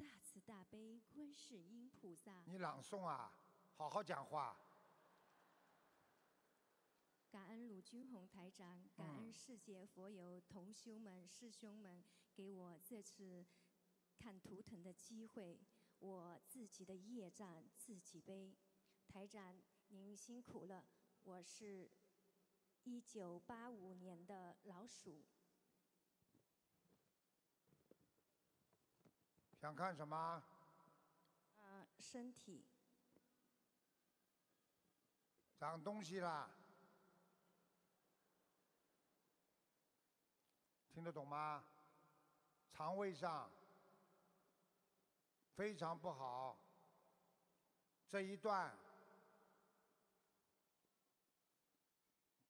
[0.00, 3.32] 大慈大悲观世音菩萨，你朗诵啊，
[3.76, 4.56] 好好讲话。
[7.30, 12.02] 感恩鲁军红台长，感恩世界佛友同修们、师兄们
[12.34, 13.46] 给我这次
[14.16, 15.60] 看图腾的机会。
[15.98, 18.56] 我自己的业障自己背，
[19.06, 20.84] 台长您辛苦了。
[21.22, 21.90] 我是
[22.84, 25.22] 一九八五年的老鼠。
[29.60, 30.42] 想看什么？
[31.58, 32.64] 嗯，身体。
[35.58, 36.48] 长东西啦。
[40.88, 41.62] 听得懂吗？
[42.72, 43.50] 肠胃上
[45.54, 46.56] 非常不好，
[48.08, 48.74] 这一段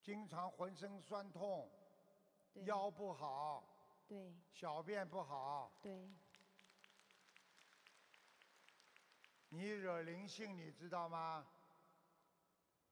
[0.00, 1.68] 经常浑身酸痛，
[2.64, 3.64] 腰不好，
[4.06, 6.08] 对，小便不好，对，
[9.50, 11.44] 你惹灵性，你知道吗？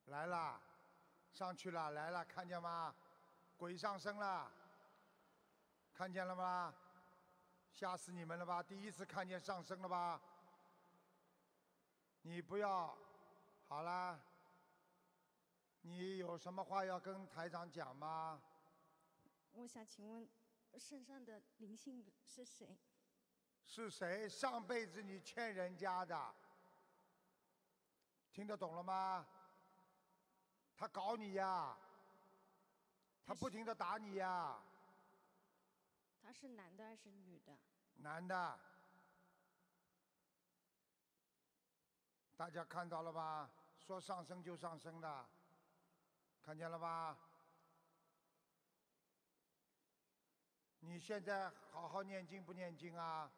[0.07, 0.61] 来啦，
[1.33, 2.95] 上去了，来了，看见吗？
[3.57, 4.51] 鬼上身了。
[5.95, 6.75] 看见了吗？
[7.73, 8.61] 吓死你们了吧！
[8.61, 10.21] 第一次看见上身了吧？
[12.23, 12.97] 你不要，
[13.69, 14.19] 好啦。
[15.83, 18.43] 你有什么话要跟台长讲吗？
[19.53, 20.29] 我想请问，
[20.77, 22.77] 身上的灵性是谁？
[23.65, 24.29] 是谁？
[24.29, 26.35] 上辈子你欠人家的，
[28.39, 29.27] 听得懂了吗？
[30.77, 31.77] 他搞你呀，
[33.27, 34.57] 他不停的打你呀。
[36.23, 37.59] 他是男的还是女的？
[37.97, 38.61] 男的，
[42.37, 43.51] 大家看到了吧？
[43.81, 45.27] 说上升就上升的，
[46.41, 47.19] 看见了吧？
[50.79, 53.29] 你现在好好念经不念经啊？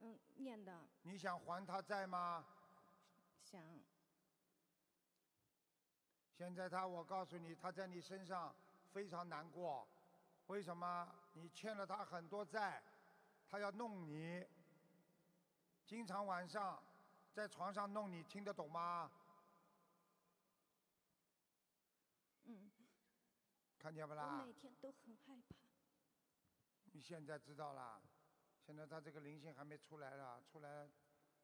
[0.00, 0.78] 嗯，念的。
[1.04, 2.44] 你想还他债吗？
[3.42, 3.58] 想。
[6.40, 8.54] 现在他，我告诉你，他在你身上
[8.92, 9.86] 非常难过。
[10.46, 12.82] 为什么你欠了他很多债，
[13.46, 14.42] 他要弄你，
[15.84, 16.82] 经常晚上
[17.34, 19.12] 在床上弄你，听得懂吗？
[22.44, 22.70] 嗯。
[23.78, 24.38] 看见不啦？
[24.40, 25.54] 我每天都很害怕。
[26.92, 28.00] 你现在知道啦，
[28.64, 30.88] 现在他这个灵性还没出来了，出来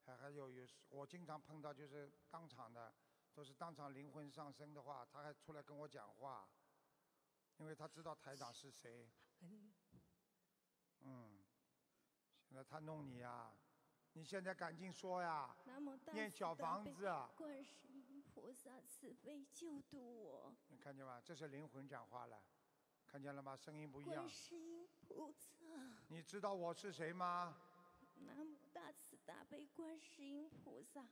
[0.06, 2.94] 还还有有，我经常碰到就是当场的，
[3.36, 6.48] 都是当场灵魂上升的话，他还出来跟我讲话。
[7.58, 9.10] 因为他知道台长是谁。
[11.00, 11.44] 嗯。
[12.48, 13.52] 现在他弄你呀，
[14.14, 15.54] 你现在赶紧说呀。
[16.14, 17.06] 念小房子。
[17.36, 20.56] 观世音菩萨慈悲救度我。
[20.68, 21.20] 你看见吗？
[21.22, 22.42] 这是灵魂讲话了，
[23.06, 23.54] 看见了吗？
[23.54, 24.14] 声音不一样。
[24.14, 25.66] 观世音菩萨。
[26.08, 27.54] 你知道我是谁吗？
[28.14, 31.06] 南无大慈大悲观世音菩萨。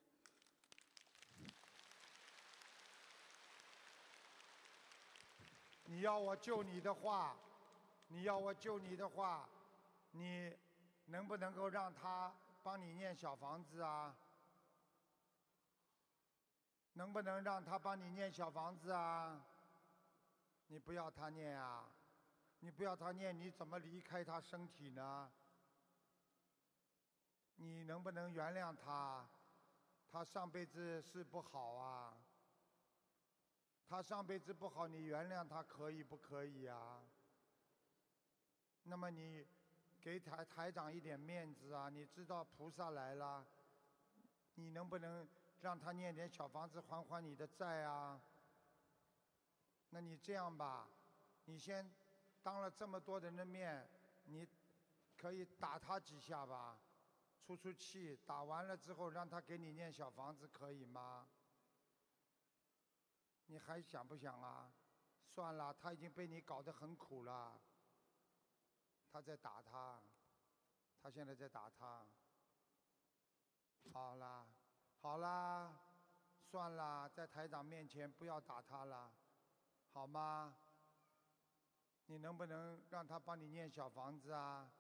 [6.05, 7.35] 要我救你的话，
[8.09, 9.49] 你要我救你的话，
[10.11, 10.55] 你
[11.07, 12.31] 能不能够让他
[12.63, 14.15] 帮你念小房子啊？
[16.93, 19.41] 能不能让他帮你念小房子啊？
[20.67, 21.85] 你不要他念啊！
[22.61, 25.31] 你不要他念，你怎么离开他身体呢？
[27.57, 29.27] 你能不能原谅他？
[30.13, 32.15] 他上辈子是不好啊。
[33.87, 37.01] 他上辈子不好，你原谅他可以不可以呀？
[38.85, 39.47] 那么你
[40.01, 41.89] 给台台长一点面子啊！
[41.89, 43.47] 你知道菩萨来了，
[44.57, 45.27] 你能不能
[45.61, 48.21] 让他念点小房子还还你的债啊？
[49.91, 50.89] 那你这样吧，
[51.45, 51.89] 你先
[52.43, 53.89] 当了这么多人的面，
[54.25, 54.47] 你
[55.17, 56.79] 可以打他几下吧，
[57.41, 58.19] 出出气。
[58.27, 61.27] 打完了之后，让他给你念小房子，可以吗？
[63.47, 64.73] 你还想不想啊？
[65.35, 67.61] 算了，他已经被你搞得很苦了。
[69.11, 70.01] 他在打他，
[71.03, 72.07] 他现在在打他。
[73.93, 74.47] 好啦，
[75.01, 75.79] 好啦，
[76.51, 79.13] 算了，在台长面前不要打他了，
[79.93, 80.57] 好吗？
[82.07, 84.71] 你能不能让他帮你念小房子啊？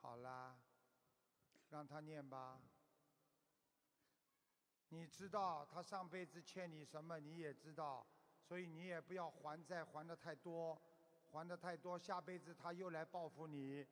[0.00, 0.56] 好啦，
[1.70, 2.60] 让他念吧。
[4.94, 8.06] 你知道他上辈子欠你什么，你也知道，
[8.40, 10.80] 所以你也不要还债还的太多，
[11.32, 13.84] 还的太多，下辈子他又来报复你，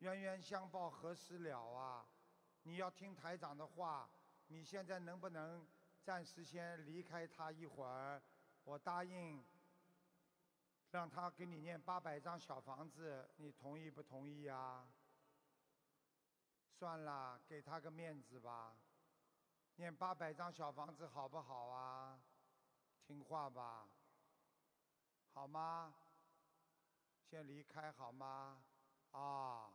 [0.00, 2.04] 冤冤相报何时了啊？
[2.64, 4.10] 你要听台长的话，
[4.48, 5.64] 你现在能不能
[6.02, 8.20] 暂时先离开他一会儿？
[8.64, 9.40] 我答应
[10.90, 14.84] 让他给你念八百张小房子，你同意不同意呀？
[16.72, 18.76] 算了，给他个面子吧。
[19.78, 22.18] 念八百张小房子好不好啊？
[23.06, 23.86] 听话吧，
[25.32, 25.94] 好吗？
[27.30, 28.60] 先离开好吗？
[29.12, 29.70] 啊，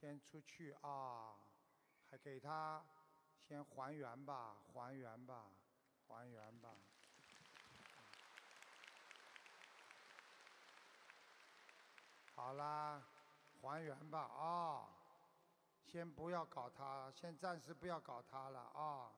[0.00, 1.36] 先出去啊，
[2.10, 2.82] 还给他
[3.46, 5.44] 先还原吧，还原吧，
[6.08, 6.70] 还原吧。
[12.34, 13.02] 好啦，
[13.60, 14.95] 还原吧啊！
[15.86, 19.12] 先不要搞他，先暂时不要搞他了啊！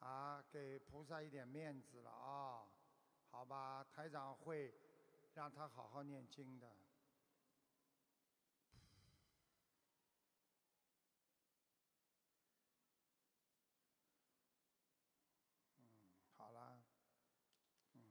[0.00, 2.66] 啊，给菩萨一点面子了啊！
[3.30, 4.74] 好吧，台长会
[5.34, 6.68] 让他好好念经的。
[8.74, 8.80] 嗯，
[16.36, 16.76] 好啦，
[17.94, 18.02] 嗯，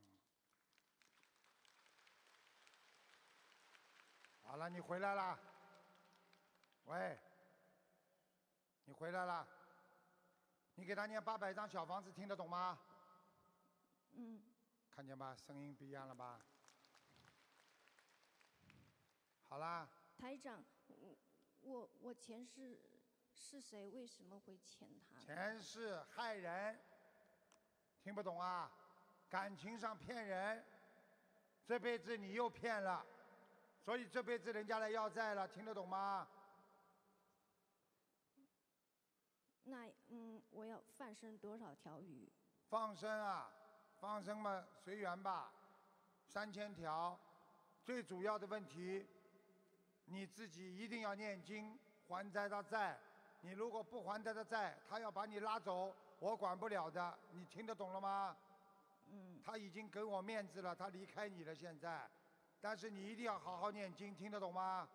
[4.41, 5.37] 好了，你回来啦？
[6.85, 7.19] 喂，
[8.91, 9.47] 你回来了？
[10.75, 12.77] 你给他念八百张小房子，听得懂吗？
[14.15, 14.43] 嗯，
[14.93, 16.41] 看见吧，声音不一样了吧？
[19.47, 21.17] 好啦，台长，我
[21.61, 22.81] 我我前世
[23.33, 23.89] 是谁？
[23.91, 25.21] 为什么会欠他？
[25.21, 26.77] 前世害人，
[28.03, 28.69] 听不懂啊？
[29.29, 30.65] 感情上骗人，
[31.65, 33.05] 这辈子你又骗了，
[33.85, 36.27] 所以这辈子人家来要债了，听得懂吗？
[39.63, 42.27] 那嗯，我要放生多少条鱼？
[42.69, 43.49] 放生啊，
[43.99, 45.51] 放生嘛，随缘吧，
[46.27, 47.17] 三千条。
[47.83, 49.05] 最主要的问题，
[50.05, 51.77] 你自己一定要念经
[52.07, 52.97] 还债的债。
[53.41, 57.17] 你如果不还他的债，他要把你拉走，我管不了的。
[57.31, 58.37] 你听得懂了吗？
[59.09, 62.09] 嗯，他已经给我面子了，他离开你了现在，
[62.61, 64.87] 但是你一定要好好念经，听得懂吗？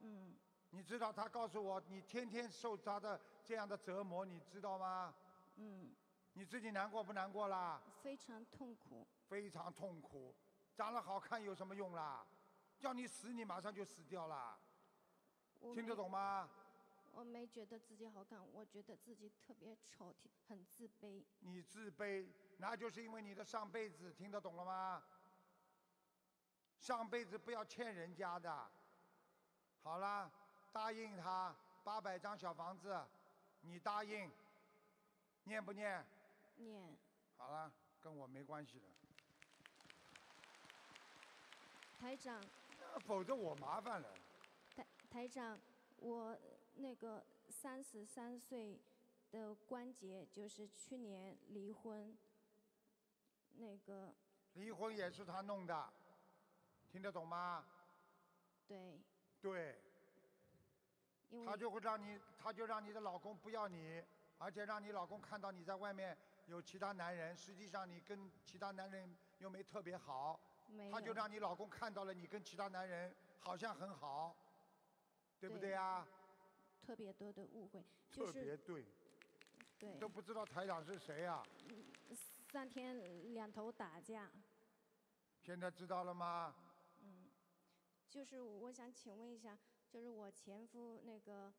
[0.00, 0.34] 嗯，
[0.74, 5.14] 你知道他告诉我，你天天受他的这样的折磨，你知道吗？
[5.54, 5.94] 嗯，
[6.32, 7.80] 你自己难过不难过啦？
[8.02, 9.06] 非常痛苦。
[9.28, 10.34] 非常痛苦，
[10.74, 12.26] 长得好看有什么用啦？
[12.76, 14.58] 叫你死，你马上就死掉了，
[15.60, 16.50] 听得懂吗？
[17.12, 20.12] 我没觉得自己好看，我觉得自己特别丑，
[20.48, 21.22] 很自卑。
[21.38, 22.28] 你自卑，
[22.58, 25.02] 那就是因为你的上辈子，听得懂了吗？
[26.80, 28.68] 上辈子不要欠人家的。
[29.82, 30.30] 好了，
[30.74, 31.54] 答应他
[31.84, 33.00] 八百张小房子，
[33.60, 34.28] 你答应，
[35.44, 36.04] 念不念？
[36.56, 36.98] 念
[37.36, 38.84] 好了，跟我没关系了，
[41.96, 42.42] 台长，
[43.06, 44.12] 否则我麻烦了。
[44.74, 45.60] 台台长，
[45.98, 46.36] 我
[46.74, 48.76] 那个三十三岁
[49.30, 52.18] 的关节就是去年离婚，
[53.52, 54.12] 那个
[54.54, 55.92] 离婚也是他弄的，
[56.88, 57.64] 听得懂吗？
[58.66, 59.00] 对，
[59.40, 59.80] 对，
[61.34, 64.00] 因为他就会让你，他就让你的老公不要你，
[64.38, 66.16] 而且让你老公看到你在外面
[66.46, 70.38] 有其他男人，实际上你跟其他男人又没特别好，
[70.68, 74.36] 没他就让你老公看到了你跟其他男人好像很好，
[75.40, 76.06] 对不对对呀？
[76.86, 78.86] 特别多的误会，就特别是对，
[79.78, 81.42] 对都不知道台长是谁呀？
[82.52, 84.30] 三天两头打架。
[85.40, 86.54] 现在知道了吗？
[88.08, 89.58] 就是我想请问一下，
[89.94, 91.54] 就是我前夫那个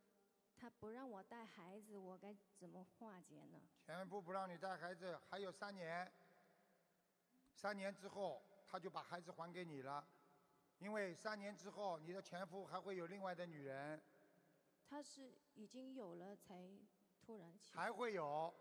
[0.58, 3.62] 他不让我带孩子，我该怎么化解呢？
[3.86, 6.12] 前夫不让你带孩子，还有三年，
[7.54, 10.06] 三年之后他就把孩子还给你了，
[10.80, 14.02] 因为三年之后你的前夫还会有另外的女人，
[14.90, 16.70] 他是已经有了才
[17.22, 18.54] 突然起，还会有，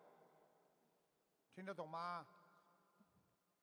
[1.53, 2.25] 听得懂吗？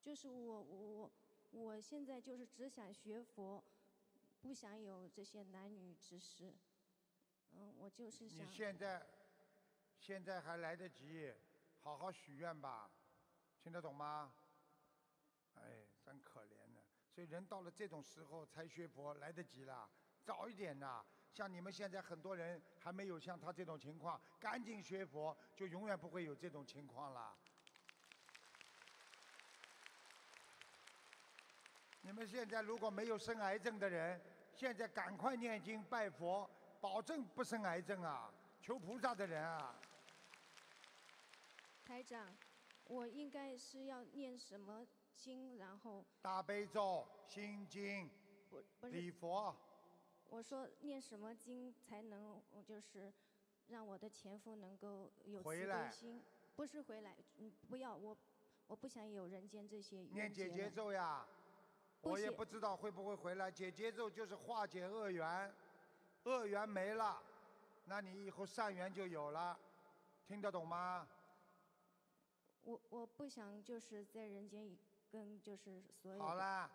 [0.02, 1.12] 就是我我我
[1.52, 3.64] 我现在就是只想学佛，
[4.42, 6.54] 不想有这些男女之事。
[7.52, 9.06] 嗯，我就是你想，现在
[10.00, 11.32] 现在还来得及，
[11.80, 12.90] 好好许愿吧，
[13.62, 14.34] 听得懂吗？
[15.56, 16.82] 哎，真可怜呢。
[17.10, 19.90] 所以人到了这种时候才学佛，来得及啦，
[20.24, 21.06] 早一点呐。
[21.34, 27.38] 像你们现在很多人还没有像他这种情况，赶紧学佛，就永远不会有这种情况了。
[32.04, 34.20] 你们现在如果没有生癌症的人，
[34.56, 38.34] 现在赶快念经拜佛，保证不生癌症啊！
[38.60, 39.76] 求菩萨的人啊！
[41.86, 42.36] 台长，
[42.86, 48.10] 我应该是要念什么经，然后大悲咒、心经、
[48.90, 49.56] 礼佛，
[50.28, 53.14] 我说念什么经才能，呃就是
[53.68, 56.24] 让我的前夫能够有慈悲回来心？
[56.56, 58.18] 不是回来，嗯，不要我，
[58.66, 60.50] 我不想有人间这些念冤结了。
[60.50, 61.28] 解结咒呀。
[62.02, 63.52] 不我也不知道会不会回来。
[63.52, 65.54] 解结咒就是化解恶缘，
[66.24, 67.22] 恶缘没了，
[67.86, 69.58] 那你以后善缘就有了，
[70.26, 71.08] 听得懂吗？
[72.64, 74.78] 我我不想就是在人间
[75.12, 76.70] 跟就是所有的好啦，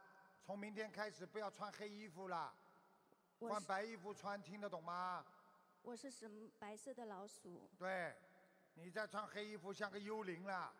[0.45, 2.52] 从明天开始不要穿黑衣服了，
[3.38, 5.25] 我是换白衣服穿，听得懂吗？
[5.83, 8.16] 我是什么白色的老鼠，对，
[8.75, 10.73] 你再穿黑衣服像个幽灵了。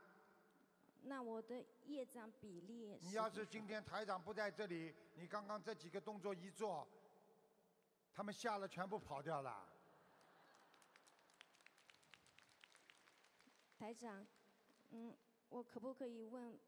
[1.09, 6.87] 那我的业障比例你要是今天台长不在这里，你刚刚这几个动作一做，
[8.13, 9.69] 他们吓了全部跑掉了。
[13.79, 14.27] 台长，
[14.91, 15.17] 嗯，
[15.49, 16.59] 我可不可以问，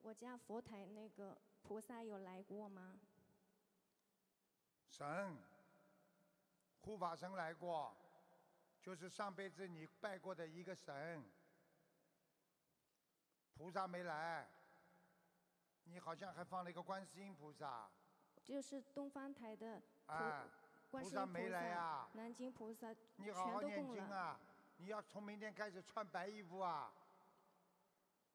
[0.00, 2.98] 我家佛台那个菩萨有来过吗？
[4.88, 5.36] 神，
[6.80, 7.94] 护法神来过，
[8.80, 11.22] 就是上辈子你拜过的一个神。
[13.56, 14.48] 菩萨没来，
[15.84, 17.88] 你好像还放了一个观世音菩萨，
[18.42, 20.44] 就是东方台的菩、哎，
[20.90, 23.84] 观世音菩菩萨没来啊南京菩萨你好好念。
[23.86, 24.38] 经啊！
[24.78, 26.92] 你要从明天开始穿白衣服啊！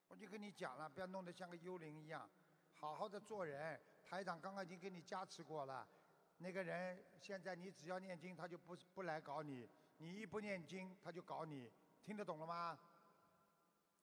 [0.07, 2.27] 我就跟你讲了，不要弄得像个幽灵一样，
[2.79, 3.79] 好好的做人。
[4.03, 5.85] 台长刚刚已经给你加持过了，
[6.37, 11.69] 那个人现在你只要念经，他就不不来搞你；你一不念经，他就搞你。
[12.03, 12.79] 听得懂了吗？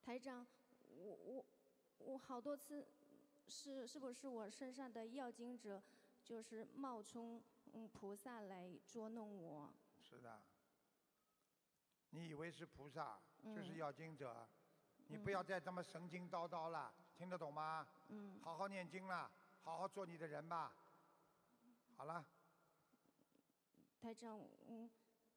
[0.05, 0.47] 台长，
[0.97, 1.45] 我我
[1.99, 2.87] 我好多次
[3.49, 5.83] 是是不是我身上的要经者
[6.25, 9.73] 就是冒充嗯菩萨来捉弄我？
[10.01, 10.41] 是的。
[12.11, 14.49] 你以为是菩萨，就是嗯要经者，
[15.09, 17.87] 你不要再这么神经叨叨了，听得懂吗？
[18.09, 19.31] 嗯，好好念经了，
[19.63, 20.73] 好好做你的人吧。
[21.97, 22.25] 好了，
[24.01, 24.89] 台长，嗯，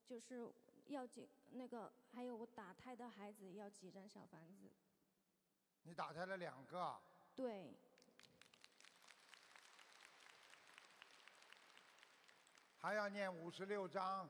[0.06, 0.50] 就是
[0.88, 4.70] 要几那个，还有我打胎的孩子要几张小房子？
[5.90, 6.96] 你打开了两个，
[7.36, 7.74] 对，
[12.80, 14.30] 还要念五十六章，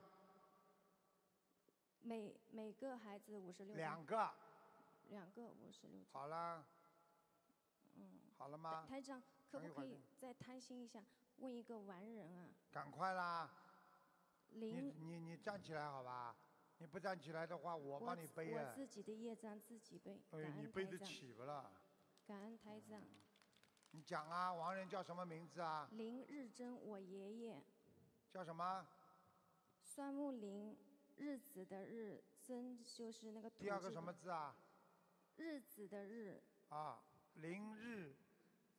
[2.00, 4.32] 每每个孩子五十六两个，
[5.10, 6.00] 两个五十六。
[6.12, 6.64] 好了，
[7.96, 8.86] 嗯，好了吗？
[8.88, 11.04] 台长，可不可以再贪心一下，
[11.40, 12.48] 问一个完人啊？
[12.72, 13.50] 赶快啦！
[14.48, 16.34] 你零，你你站起来好吧？
[16.80, 18.64] 你不站起来的话，我帮你自背啊。
[18.70, 21.70] 我自己的业障自己背，感哎，你恩背得长，起不啦？
[22.26, 23.02] 感恩台长。
[23.90, 25.88] 你讲啊，亡人叫什么名字啊？
[25.92, 27.62] 林日珍，我爷爷，
[28.30, 28.86] 叫什么？
[29.84, 30.74] 双木林，
[31.18, 34.56] 日子的日，珍就是那个第二个什么字啊？
[35.36, 37.02] 日子的日，啊，
[37.34, 38.14] 林日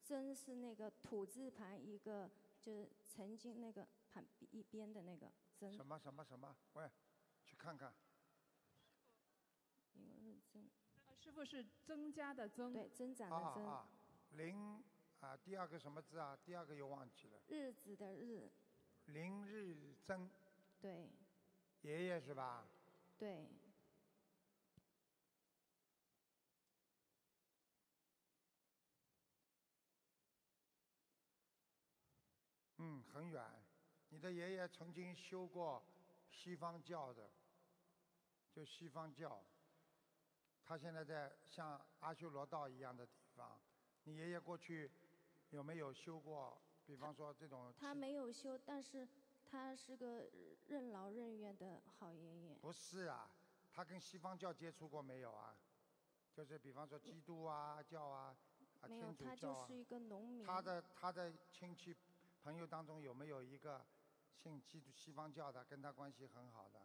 [0.03, 6.55] 珍是那个土字旁一个，就是曾经那个旁一边的那个珍什，么什么什么？
[6.73, 7.10] 喂，去
[7.61, 7.93] 看看。
[9.93, 10.67] 一个日珍，
[11.05, 13.87] 呃师傅是增加的增，对，增长的增，啊啊，
[14.31, 14.83] 零
[15.19, 16.35] 啊，第二个什么字啊？
[16.43, 17.39] 第二个又忘记了。
[17.49, 18.49] 日子的日，
[19.05, 20.27] 林日增，
[20.79, 21.11] 对
[21.81, 22.65] 爷爷是吧？
[23.19, 23.47] 对，
[32.77, 33.45] 嗯，很远。
[34.09, 35.83] 你的爷爷曾经修过
[36.29, 37.29] 西方教的，
[38.51, 39.43] 就西方教。
[40.63, 43.59] 他现在在像阿修罗道一样的地方。
[44.03, 44.89] 你爷爷过去
[45.49, 46.61] 有没有修过？
[46.85, 49.07] 比方说这种他西没有修，但是
[49.45, 50.29] 他是个
[50.67, 52.55] 任劳任怨的好爷爷。
[52.61, 53.31] 不是啊，
[53.71, 55.55] 他跟西方教接触过没有啊？
[56.33, 58.35] 就是比方说基督啊教啊
[58.81, 59.67] 啊没有，天主他教啊。
[59.67, 60.45] 就是一个农民。
[60.45, 61.95] 他的他的亲戚
[62.41, 63.85] 朋友当中有没有一个
[64.33, 66.79] 信基督西方教的，跟他关系很好的？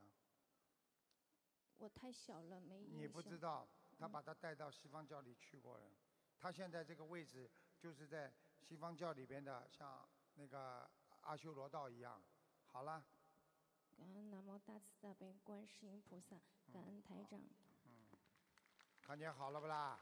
[1.78, 3.00] 我太小了，没印象。
[3.00, 3.68] 你不知道，
[3.98, 5.90] 他把他带到西方教里去过了。
[6.38, 10.88] 他现在这个位置就是在西方教里边的，像那个
[11.22, 12.22] 阿修罗道一样。
[12.66, 13.04] 好了，
[13.96, 16.36] 感恩南无大慈大悲观世音菩萨，
[16.72, 17.40] 感恩台长。
[17.84, 18.06] 嗯
[19.00, 20.00] 看见好了不啦？